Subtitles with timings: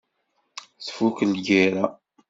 [0.85, 1.85] Tfukk lgira.